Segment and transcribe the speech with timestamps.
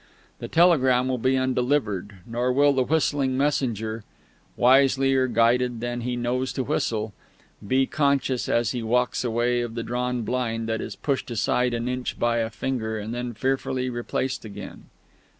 [0.39, 4.03] The telegram will be undelivered, nor will the whistling messenger
[4.57, 7.13] (wiselier guided than he knows to whistle)
[7.67, 11.87] be conscious as he walks away of the drawn blind that is pushed aside an
[11.87, 14.85] inch by a finger and then fearfully replaced again.